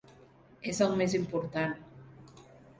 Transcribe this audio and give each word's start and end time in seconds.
És 0.71 0.79
el 0.87 0.97
més 1.03 1.15
important. 1.19 1.79